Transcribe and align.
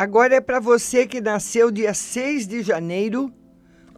Agora 0.00 0.36
é 0.36 0.40
para 0.40 0.58
você 0.58 1.06
que 1.06 1.20
nasceu 1.20 1.70
dia 1.70 1.92
6 1.92 2.46
de 2.46 2.62
janeiro, 2.62 3.30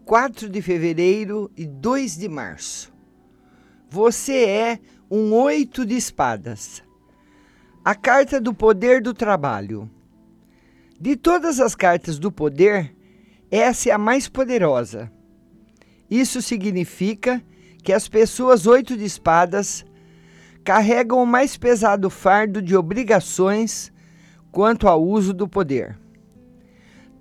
4 0.04 0.48
de 0.48 0.60
fevereiro 0.60 1.48
e 1.56 1.64
2 1.64 2.16
de 2.16 2.28
março. 2.28 2.92
Você 3.88 4.44
é 4.44 4.80
um 5.08 5.32
oito 5.32 5.86
de 5.86 5.94
espadas. 5.94 6.82
A 7.84 7.94
carta 7.94 8.40
do 8.40 8.52
poder 8.52 9.00
do 9.00 9.14
trabalho. 9.14 9.88
De 11.00 11.14
todas 11.14 11.60
as 11.60 11.76
cartas 11.76 12.18
do 12.18 12.32
poder, 12.32 12.92
essa 13.48 13.90
é 13.90 13.92
a 13.92 13.96
mais 13.96 14.28
poderosa. 14.28 15.08
Isso 16.10 16.42
significa 16.42 17.40
que 17.80 17.92
as 17.92 18.08
pessoas 18.08 18.66
oito 18.66 18.96
de 18.96 19.04
espadas 19.04 19.84
carregam 20.64 21.22
o 21.22 21.26
mais 21.26 21.56
pesado 21.56 22.10
fardo 22.10 22.60
de 22.60 22.74
obrigações 22.76 23.91
quanto 24.52 24.86
ao 24.86 25.02
uso 25.02 25.32
do 25.32 25.48
poder. 25.48 25.98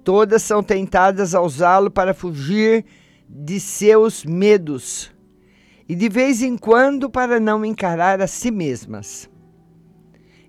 Todas 0.04 0.44
são 0.44 0.62
tentadas 0.62 1.34
a 1.34 1.42
usá-lo 1.42 1.90
para 1.90 2.14
fugir 2.14 2.86
de 3.30 3.60
seus 3.60 4.26
medos 4.26 5.12
e 5.88 5.96
de 5.96 6.10
vez 6.10 6.42
em 6.42 6.58
quando 6.58 7.10
para 7.10 7.40
não 7.40 7.64
encarar 7.64 8.22
a 8.22 8.28
si 8.28 8.52
mesmas. 8.52 9.30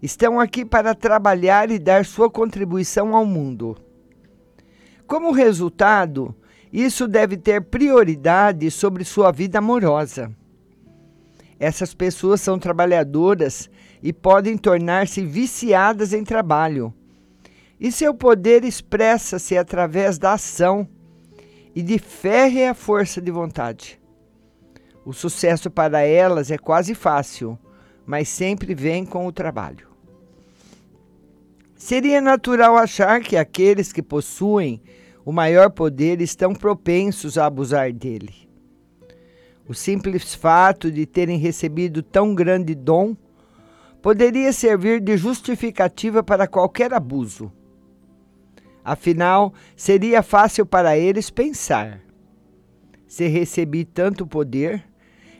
Estão 0.02 0.40
aqui 0.40 0.64
para 0.64 0.94
trabalhar 0.94 1.70
e 1.70 1.78
dar 1.78 2.04
sua 2.04 2.28
contribuição 2.28 3.14
ao 3.14 3.24
mundo. 3.24 3.76
Como 5.06 5.30
resultado, 5.30 6.34
isso 6.72 7.06
deve 7.06 7.36
ter 7.36 7.62
prioridade 7.62 8.68
sobre 8.70 9.04
sua 9.04 9.30
vida 9.30 9.58
amorosa. 9.58 10.34
Essas 11.60 11.94
pessoas 11.94 12.40
são 12.40 12.58
trabalhadoras 12.58 13.70
e 14.02 14.12
podem 14.12 14.56
tornar-se 14.56 15.24
viciadas 15.24 16.12
em 16.12 16.24
trabalho. 16.24 16.92
E 17.78 17.92
seu 17.92 18.14
poder 18.14 18.64
expressa-se 18.64 19.56
através 19.56 20.18
da 20.18 20.32
ação 20.32 20.88
e 21.74 21.82
de 21.82 21.98
férrea 21.98 22.74
força 22.74 23.20
de 23.20 23.30
vontade. 23.30 24.00
O 25.04 25.12
sucesso 25.12 25.70
para 25.70 26.00
elas 26.00 26.50
é 26.50 26.58
quase 26.58 26.94
fácil, 26.94 27.58
mas 28.06 28.28
sempre 28.28 28.74
vem 28.74 29.04
com 29.04 29.26
o 29.26 29.32
trabalho. 29.32 29.88
Seria 31.74 32.20
natural 32.20 32.76
achar 32.76 33.20
que 33.20 33.36
aqueles 33.36 33.92
que 33.92 34.02
possuem 34.02 34.80
o 35.24 35.32
maior 35.32 35.70
poder 35.70 36.20
estão 36.20 36.54
propensos 36.54 37.36
a 37.36 37.46
abusar 37.46 37.92
dele. 37.92 38.48
O 39.68 39.74
simples 39.74 40.34
fato 40.34 40.90
de 40.90 41.06
terem 41.06 41.38
recebido 41.38 42.02
tão 42.02 42.34
grande 42.34 42.74
dom 42.74 43.16
poderia 44.02 44.52
servir 44.52 45.00
de 45.00 45.16
justificativa 45.16 46.22
para 46.22 46.46
qualquer 46.46 46.92
abuso. 46.92 47.50
Afinal, 48.84 49.54
seria 49.76 50.22
fácil 50.22 50.66
para 50.66 50.98
eles 50.98 51.30
pensar: 51.30 52.00
se 53.06 53.28
recebi 53.28 53.84
tanto 53.84 54.26
poder, 54.26 54.84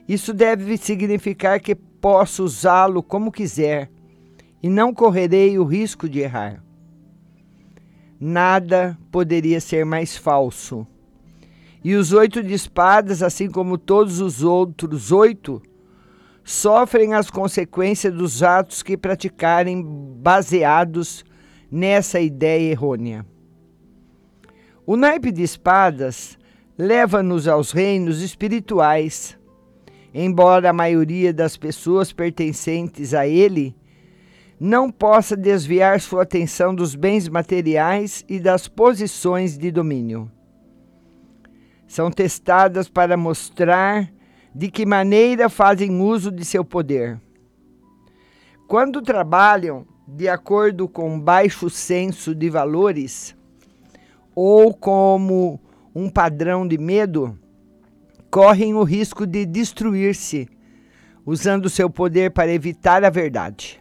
isso 0.09 0.33
deve 0.33 0.77
significar 0.77 1.61
que 1.61 1.75
posso 1.75 2.45
usá-lo 2.45 3.03
como 3.03 3.33
quiser 3.33 3.91
e 4.63 4.69
não 4.69 4.95
correrei 4.95 5.59
o 5.59 5.65
risco 5.65 6.09
de 6.09 6.21
errar. 6.21 6.63
Nada 8.21 8.97
poderia 9.11 9.61
ser 9.61 9.85
mais 9.85 10.17
falso 10.17 10.87
e 11.85 11.95
os 11.97 12.13
oito 12.13 12.43
de 12.43 12.55
espadas, 12.55 13.23
assim 13.23 13.51
como 13.51 13.77
todos 13.77 14.21
os 14.21 14.43
outros 14.43 15.11
oito, 15.11 15.61
sofrem 16.45 17.15
as 17.15 17.31
consequências 17.31 18.12
dos 18.12 18.43
atos 18.43 18.83
que 18.83 18.97
praticarem 18.97 19.83
baseados 19.83 21.25
nessa 21.71 22.21
ideia 22.21 22.71
errônea. 22.71 23.25
O 24.85 24.97
naipe 24.97 25.31
de 25.31 25.42
espadas 25.42 26.36
leva-nos 26.77 27.47
aos 27.47 27.70
reinos 27.70 28.20
espirituais, 28.20 29.39
embora 30.13 30.70
a 30.70 30.73
maioria 30.73 31.33
das 31.33 31.57
pessoas 31.57 32.13
pertencentes 32.13 33.14
a 33.14 33.27
ele 33.27 33.77
não 34.59 34.91
possa 34.91 35.36
desviar 35.36 36.01
sua 36.01 36.23
atenção 36.23 36.74
dos 36.74 36.95
bens 36.95 37.29
materiais 37.29 38.24
e 38.29 38.39
das 38.39 38.69
posições 38.69 39.57
de 39.57 39.70
domínio 39.70 40.30
são 41.92 42.11
testadas 42.11 42.89
para 42.89 43.19
mostrar 43.19 44.11
de 44.55 44.70
que 44.70 44.85
maneira 44.85 45.48
fazem 45.48 46.01
uso 46.01 46.30
de 46.30 46.45
seu 46.45 46.64
poder. 46.64 47.20
Quando 48.67 49.02
trabalham 49.02 49.86
de 50.07 50.29
acordo 50.29 50.89
com 50.89 51.18
baixo 51.18 51.70
senso 51.70 52.35
de 52.35 52.51
valores 52.51 53.36
ou 54.35 54.74
como 54.74 55.61
um 55.95 56.08
padrão 56.08 56.67
de 56.67 56.79
medo, 56.79 57.39
correm 58.30 58.74
o 58.74 58.83
risco 58.83 59.27
de 59.27 59.45
destruir-se, 59.45 60.48
usando 61.24 61.68
seu 61.68 61.91
poder 61.91 62.30
para 62.30 62.52
evitar 62.52 63.05
a 63.05 63.11
verdade. 63.11 63.80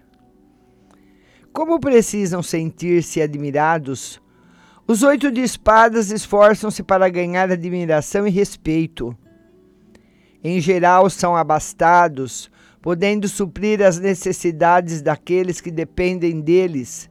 Como 1.53 1.79
precisam 1.79 2.41
sentir-se 2.43 3.21
admirados 3.21 4.21
os 4.91 5.03
oito 5.03 5.31
de 5.31 5.41
espadas 5.41 6.11
esforçam-se 6.11 6.83
para 6.83 7.07
ganhar 7.07 7.49
admiração 7.49 8.27
e 8.27 8.29
respeito. 8.29 9.17
Em 10.43 10.59
geral, 10.59 11.09
são 11.09 11.35
abastados, 11.35 12.49
podendo 12.81 13.27
suprir 13.27 13.81
as 13.81 13.99
necessidades 13.99 15.01
daqueles 15.01 15.61
que 15.61 15.69
dependem 15.69 16.41
deles, 16.41 17.09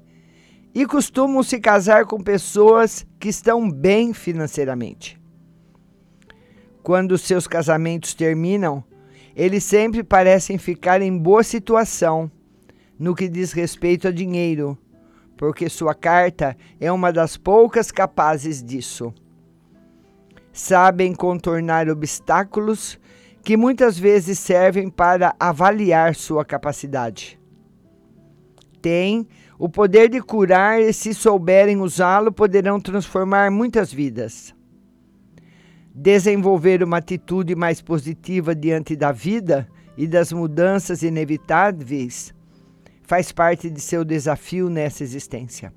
e 0.75 0.87
costumam 0.87 1.43
se 1.43 1.61
casar 1.61 2.07
com 2.07 2.21
pessoas 2.21 3.07
que 3.19 3.29
estão 3.29 3.71
bem 3.71 4.13
financeiramente. 4.13 5.21
Quando 6.83 7.19
seus 7.19 7.47
casamentos 7.47 8.15
terminam, 8.15 8.83
eles 9.37 9.65
sempre 9.65 10.03
parecem 10.03 10.59
ficar 10.59 11.03
em 11.03 11.17
boa 11.17 11.43
situação 11.43 12.31
no 12.99 13.15
que 13.15 13.29
diz 13.29 13.53
respeito 13.53 14.09
a 14.09 14.11
dinheiro 14.11 14.79
porque 15.41 15.71
sua 15.71 15.95
carta 15.95 16.55
é 16.79 16.93
uma 16.93 17.11
das 17.11 17.39
poucas 17.39 17.91
capazes 17.91 18.63
disso. 18.63 19.11
Sabem 20.53 21.15
contornar 21.15 21.89
obstáculos 21.89 23.01
que 23.43 23.57
muitas 23.57 23.99
vezes 23.99 24.39
servem 24.39 24.89
para 24.91 25.35
avaliar 25.39 26.15
sua 26.15 26.45
capacidade. 26.45 27.39
Têm 28.83 29.27
o 29.59 29.69
poder 29.69 30.09
de 30.09 30.21
curar 30.21 30.81
e, 30.81 30.93
se 30.93 31.13
souberem 31.13 31.81
usá-lo, 31.81 32.33
poderão 32.33 32.81
transformar 32.81 33.51
muitas 33.51 33.93
vidas. 33.93 34.55
Desenvolver 35.95 36.83
uma 36.83 36.99
atitude 36.99 37.55
mais 37.55 37.83
positiva 37.83 38.55
diante 38.55 38.97
da 38.97 39.13
vida 39.13 39.69
e 39.97 40.07
das 40.07 40.33
mudanças 40.33 41.03
inevitáveis 41.03 42.33
faz 43.03 43.33
parte 43.33 43.69
de 43.69 43.81
seu 43.81 44.05
desafio 44.05 44.71
nessa 44.71 45.03
existência. 45.03 45.73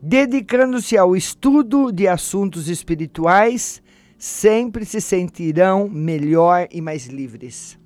Dedicando-se 0.00 0.96
ao 0.96 1.14
estudo 1.14 1.92
de 1.92 2.08
assuntos 2.08 2.68
espirituais, 2.68 3.82
sempre 4.18 4.84
se 4.84 5.00
sentirão 5.00 5.88
melhor 5.88 6.66
e 6.72 6.80
mais 6.80 7.06
livres. 7.06 7.78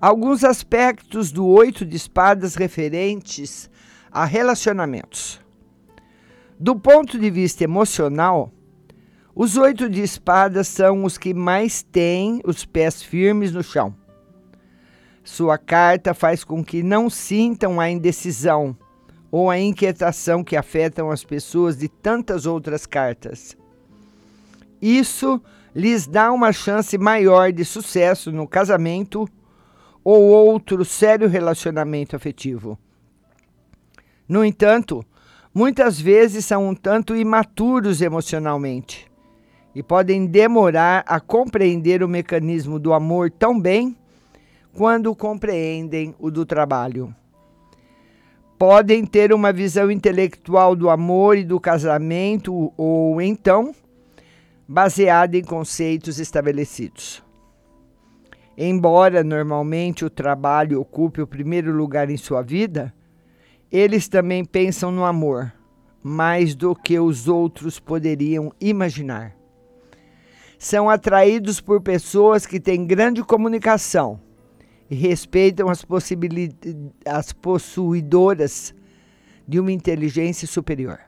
Alguns 0.00 0.42
aspectos 0.42 1.30
do 1.30 1.46
oito 1.46 1.84
de 1.84 1.96
espadas 1.96 2.56
referentes 2.56 3.70
a 4.10 4.24
relacionamentos. 4.24 5.40
Do 6.58 6.74
ponto 6.74 7.18
de 7.18 7.30
vista 7.30 7.62
emocional, 7.62 8.52
os 9.34 9.56
oito 9.56 9.88
de 9.88 10.02
espadas 10.02 10.66
são 10.66 11.04
os 11.04 11.16
que 11.16 11.32
mais 11.32 11.82
têm 11.82 12.40
os 12.44 12.64
pés 12.64 13.00
firmes 13.00 13.52
no 13.52 13.62
chão. 13.62 13.94
Sua 15.22 15.56
carta 15.56 16.14
faz 16.14 16.42
com 16.42 16.64
que 16.64 16.82
não 16.82 17.08
sintam 17.08 17.78
a 17.78 17.88
indecisão 17.88 18.76
ou 19.30 19.50
a 19.50 19.58
inquietação 19.58 20.42
que 20.42 20.56
afetam 20.56 21.10
as 21.10 21.22
pessoas 21.22 21.76
de 21.76 21.88
tantas 21.88 22.46
outras 22.46 22.86
cartas. 22.86 23.56
Isso 24.80 25.40
lhes 25.74 26.06
dá 26.06 26.32
uma 26.32 26.52
chance 26.52 26.96
maior 26.96 27.52
de 27.52 27.64
sucesso 27.64 28.32
no 28.32 28.46
casamento 28.46 29.28
ou 30.02 30.22
outro 30.22 30.84
sério 30.84 31.28
relacionamento 31.28 32.16
afetivo. 32.16 32.78
No 34.28 34.44
entanto, 34.44 35.04
muitas 35.52 36.00
vezes 36.00 36.44
são 36.44 36.68
um 36.68 36.74
tanto 36.74 37.16
imaturos 37.16 38.00
emocionalmente 38.00 39.06
e 39.74 39.82
podem 39.82 40.26
demorar 40.26 41.04
a 41.06 41.20
compreender 41.20 42.02
o 42.02 42.08
mecanismo 42.08 42.78
do 42.78 42.92
amor 42.92 43.30
tão 43.30 43.58
bem 43.58 43.96
quando 44.72 45.14
compreendem 45.14 46.14
o 46.18 46.30
do 46.30 46.44
trabalho. 46.46 47.14
Podem 48.58 49.06
ter 49.06 49.32
uma 49.32 49.52
visão 49.52 49.90
intelectual 49.90 50.74
do 50.74 50.90
amor 50.90 51.36
e 51.36 51.44
do 51.44 51.60
casamento, 51.60 52.72
ou 52.76 53.20
então 53.20 53.72
baseada 54.68 55.36
em 55.38 55.42
conceitos 55.42 56.18
estabelecidos. 56.18 57.24
Embora 58.56 59.24
normalmente 59.24 60.04
o 60.04 60.10
trabalho 60.10 60.80
ocupe 60.80 61.22
o 61.22 61.26
primeiro 61.26 61.72
lugar 61.72 62.10
em 62.10 62.16
sua 62.18 62.42
vida, 62.42 62.92
Eles 63.70 64.08
também 64.08 64.44
pensam 64.44 64.90
no 64.90 65.04
amor, 65.04 65.52
mais 66.02 66.54
do 66.54 66.74
que 66.74 66.98
os 66.98 67.28
outros 67.28 67.78
poderiam 67.78 68.50
imaginar. 68.58 69.36
São 70.58 70.88
atraídos 70.88 71.60
por 71.60 71.82
pessoas 71.82 72.46
que 72.46 72.58
têm 72.58 72.86
grande 72.86 73.22
comunicação 73.22 74.18
e 74.90 74.94
respeitam 74.94 75.68
as, 75.68 75.84
as 77.04 77.32
possuidoras 77.32 78.74
de 79.46 79.60
uma 79.60 79.70
inteligência 79.70 80.48
superior. 80.48 80.98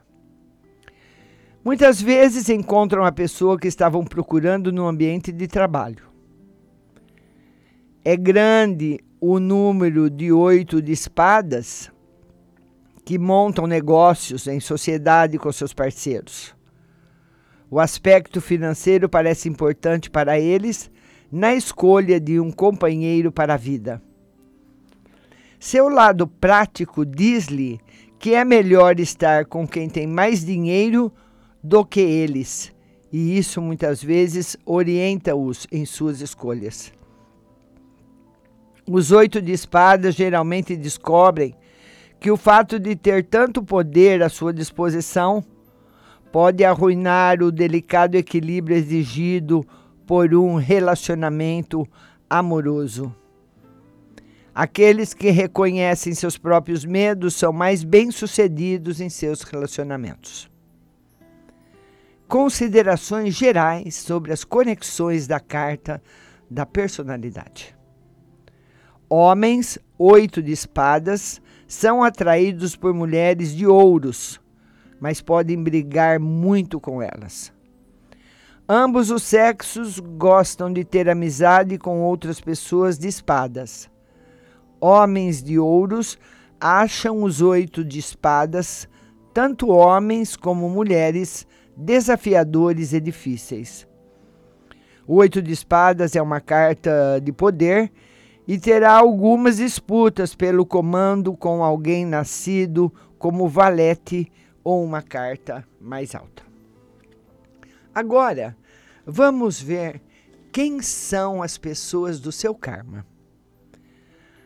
Muitas 1.63 2.01
vezes 2.01 2.49
encontram 2.49 3.05
a 3.05 3.11
pessoa 3.11 3.59
que 3.59 3.67
estavam 3.67 4.03
procurando 4.03 4.71
no 4.71 4.87
ambiente 4.87 5.31
de 5.31 5.47
trabalho. 5.47 6.09
É 8.03 8.17
grande 8.17 8.99
o 9.19 9.39
número 9.39 10.09
de 10.09 10.31
oito 10.31 10.81
de 10.81 10.91
espadas 10.91 11.91
que 13.05 13.19
montam 13.19 13.67
negócios 13.67 14.47
em 14.47 14.59
sociedade 14.59 15.37
com 15.37 15.51
seus 15.51 15.71
parceiros. 15.71 16.55
O 17.69 17.79
aspecto 17.79 18.41
financeiro 18.41 19.07
parece 19.07 19.47
importante 19.47 20.09
para 20.09 20.39
eles 20.39 20.89
na 21.31 21.53
escolha 21.53 22.19
de 22.19 22.39
um 22.39 22.51
companheiro 22.51 23.31
para 23.31 23.53
a 23.53 23.57
vida. 23.57 24.01
Seu 25.59 25.89
lado 25.89 26.25
prático 26.25 27.05
diz-lhe 27.05 27.79
que 28.17 28.33
é 28.33 28.43
melhor 28.43 28.99
estar 28.99 29.45
com 29.45 29.67
quem 29.67 29.87
tem 29.87 30.07
mais 30.07 30.43
dinheiro 30.43 31.13
do 31.63 31.85
que 31.85 31.99
eles, 31.99 32.73
e 33.11 33.37
isso 33.37 33.61
muitas 33.61 34.03
vezes 34.03 34.57
orienta-os 34.65 35.67
em 35.71 35.85
suas 35.85 36.21
escolhas. 36.21 36.91
Os 38.87 39.11
oito 39.11 39.41
de 39.41 39.51
espadas 39.51 40.15
geralmente 40.15 40.75
descobrem 40.75 41.55
que 42.19 42.31
o 42.31 42.37
fato 42.37 42.79
de 42.79 42.95
ter 42.95 43.25
tanto 43.25 43.63
poder 43.63 44.23
à 44.23 44.29
sua 44.29 44.53
disposição 44.53 45.43
pode 46.31 46.63
arruinar 46.63 47.43
o 47.43 47.51
delicado 47.51 48.15
equilíbrio 48.15 48.75
exigido 48.75 49.65
por 50.05 50.33
um 50.33 50.55
relacionamento 50.55 51.87
amoroso. 52.29 53.13
Aqueles 54.53 55.13
que 55.13 55.29
reconhecem 55.29 56.13
seus 56.13 56.37
próprios 56.37 56.83
medos 56.83 57.35
são 57.35 57.53
mais 57.53 57.83
bem-sucedidos 57.83 58.99
em 58.99 59.09
seus 59.09 59.43
relacionamentos 59.43 60.50
considerações 62.31 63.35
gerais 63.35 63.93
sobre 63.93 64.31
as 64.31 64.45
conexões 64.45 65.27
da 65.27 65.37
carta 65.37 66.01
da 66.49 66.65
personalidade. 66.65 67.75
Homens, 69.09 69.77
oito 69.99 70.41
de 70.41 70.53
espadas, 70.53 71.41
são 71.67 72.01
atraídos 72.01 72.73
por 72.73 72.93
mulheres 72.93 73.53
de 73.53 73.67
ouros, 73.67 74.39
mas 74.97 75.19
podem 75.19 75.61
brigar 75.61 76.21
muito 76.21 76.79
com 76.79 77.01
elas. 77.01 77.51
Ambos 78.67 79.11
os 79.11 79.23
sexos 79.23 79.99
gostam 79.99 80.71
de 80.71 80.85
ter 80.85 81.09
amizade 81.09 81.77
com 81.77 82.01
outras 82.01 82.39
pessoas 82.39 82.97
de 82.97 83.09
espadas. 83.09 83.91
Homens 84.79 85.43
de 85.43 85.59
ouros 85.59 86.17
acham 86.61 87.23
os 87.23 87.41
oito 87.41 87.83
de 87.83 87.99
espadas, 87.99 88.87
tanto 89.33 89.67
homens 89.67 90.37
como 90.37 90.69
mulheres, 90.69 91.45
desafiadores 91.75 92.93
e 92.93 92.99
difíceis. 92.99 93.87
O 95.07 95.15
Oito 95.15 95.41
de 95.41 95.51
Espadas 95.51 96.15
é 96.15 96.21
uma 96.21 96.39
carta 96.39 97.19
de 97.21 97.31
poder 97.31 97.91
e 98.47 98.57
terá 98.57 98.93
algumas 98.93 99.57
disputas 99.57 100.35
pelo 100.35 100.65
comando 100.65 101.35
com 101.35 101.63
alguém 101.63 102.05
nascido 102.05 102.93
como 103.17 103.47
valete 103.47 104.31
ou 104.63 104.83
uma 104.83 105.01
carta 105.01 105.65
mais 105.79 106.15
alta. 106.15 106.43
Agora, 107.93 108.55
vamos 109.05 109.61
ver 109.61 110.01
quem 110.51 110.81
são 110.81 111.41
as 111.41 111.57
pessoas 111.57 112.19
do 112.19 112.31
seu 112.31 112.53
karma. 112.53 113.05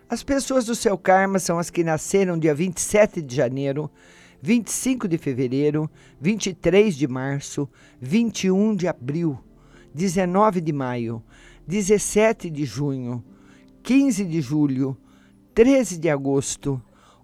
As 0.08 0.24
pessoas 0.24 0.66
do 0.66 0.76
seu 0.76 0.98
karma 0.98 1.40
são 1.40 1.58
as 1.58 1.70
que 1.70 1.84
nasceram 1.84 2.38
dia 2.38 2.54
27 2.54 3.22
de 3.22 3.36
janeiro 3.36 3.90
25 4.42 5.08
de 5.08 5.18
fevereiro, 5.18 5.90
23 6.20 6.96
de 6.96 7.08
março, 7.08 7.70
21 8.00 8.76
de 8.76 8.88
abril, 8.88 9.40
19 9.94 10.62
de 10.62 10.74
maio, 10.74 11.24
17 11.68 12.50
de 12.50 12.66
junho, 12.66 13.24
15 13.82 14.26
de 14.26 14.42
julho, 14.42 14.98
13 15.54 15.98
de 15.98 16.10
agosto, 16.10 16.82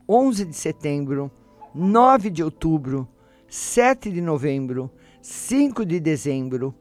11 0.08 0.46
de 0.46 0.56
setembro, 0.56 1.32
9 1.74 2.30
de 2.30 2.44
outubro, 2.44 3.08
7 3.48 4.12
de 4.12 4.22
novembro, 4.22 4.90
5 5.22 5.86
de 5.86 6.00
dezembro, 6.00 6.74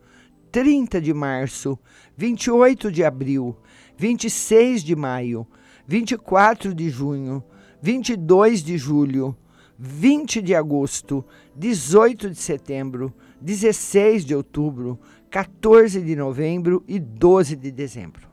30 0.50 1.00
de 1.00 1.12
março, 1.12 1.78
28 2.16 2.90
de 2.90 3.04
abril, 3.04 3.56
26 3.96 4.82
de 4.82 4.96
maio, 4.96 5.46
24 5.86 6.74
de 6.74 6.88
junho, 6.88 7.42
22 7.82 8.62
de 8.62 8.78
julho, 8.78 9.36
20 9.82 10.42
de 10.42 10.54
agosto, 10.54 11.24
18 11.56 12.28
de 12.28 12.36
setembro, 12.36 13.14
16 13.40 14.26
de 14.26 14.34
outubro, 14.34 15.00
14 15.30 16.02
de 16.02 16.14
novembro 16.14 16.84
e 16.86 16.98
12 16.98 17.56
de 17.56 17.70
dezembro. 17.70 18.28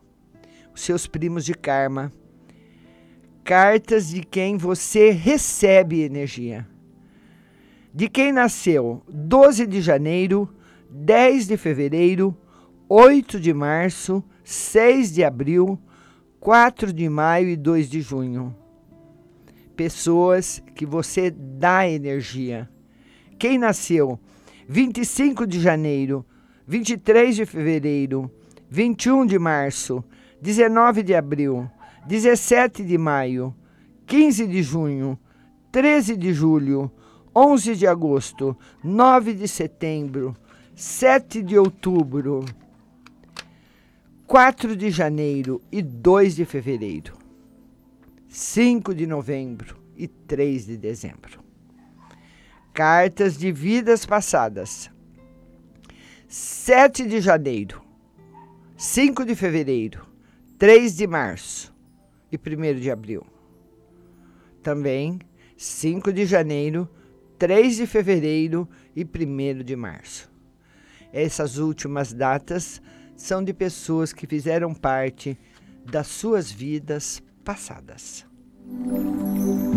Os 0.76 0.82
seus 0.82 1.08
primos 1.08 1.46
de 1.46 1.54
karma. 1.54 2.12
Cartas 3.46 4.10
de 4.10 4.24
quem 4.24 4.58
você 4.58 5.12
recebe 5.12 6.02
energia. 6.02 6.68
De 7.94 8.10
quem 8.10 8.34
nasceu 8.34 9.02
12 9.08 9.66
de 9.66 9.80
janeiro, 9.80 10.54
10 10.90 11.48
de 11.48 11.56
fevereiro, 11.56 12.36
8 12.90 13.40
de 13.40 13.54
março, 13.54 14.22
6 14.44 15.14
de 15.14 15.24
abril, 15.24 15.80
4 16.42 16.92
de 16.92 17.08
maio 17.08 17.48
e 17.48 17.56
2 17.56 17.90
de 17.90 18.02
junho 18.02 18.54
pessoas 19.78 20.62
que 20.76 20.86
você 20.86 21.30
dá 21.30 21.88
energia. 21.88 22.68
Quem 23.38 23.60
nasceu 23.60 24.20
25 24.68 25.46
de 25.46 25.60
janeiro, 25.62 26.26
23 26.68 27.36
de 27.36 27.46
fevereiro, 27.46 28.30
21 28.70 29.28
de 29.28 29.38
março, 29.38 30.04
19 30.42 31.04
de 31.04 31.14
abril, 31.14 31.70
17 32.08 32.84
de 32.84 32.98
maio, 32.98 33.56
15 34.08 34.48
de 34.48 34.64
junho, 34.64 35.18
13 35.72 36.18
de 36.18 36.34
julho, 36.34 36.92
11 37.36 37.76
de 37.76 37.86
agosto, 37.86 38.58
9 38.84 39.34
de 39.34 39.48
setembro, 39.48 40.36
7 40.76 41.44
de 41.44 41.56
outubro, 41.56 42.44
4 44.26 44.76
de 44.76 44.90
janeiro 44.90 45.62
e 45.72 45.84
2 45.84 46.36
de 46.36 46.46
fevereiro. 46.46 47.27
5 48.40 48.94
de 48.94 49.08
novembro 49.08 49.76
e 49.96 50.08
3 50.08 50.68
de 50.68 50.78
dezembro. 50.78 51.44
Cartas 52.72 53.36
de 53.36 53.52
vidas 53.52 54.06
passadas. 54.06 54.92
7 56.28 57.08
de 57.08 57.20
janeiro, 57.20 57.82
5 58.78 59.26
de 59.26 59.34
fevereiro, 59.34 60.06
3 60.60 60.96
de 60.96 61.08
março 61.08 61.74
e 62.32 62.38
1 62.38 62.80
de 62.80 62.92
abril. 62.92 63.26
Também 64.62 65.18
5 65.58 66.14
de 66.14 66.24
janeiro, 66.28 66.88
3 67.40 67.78
de 67.78 67.88
fevereiro 67.88 68.70
e 68.96 69.04
1 69.04 69.64
de 69.64 69.76
março. 69.76 70.32
Essas 71.12 71.58
últimas 71.58 72.14
datas 72.14 72.84
são 73.16 73.44
de 73.44 73.52
pessoas 73.52 74.14
que 74.14 74.28
fizeram 74.28 74.76
parte 74.76 75.36
das 75.84 76.06
suas 76.06 76.52
vidas 76.52 77.20
passadas. 77.44 78.27
Música 78.70 79.77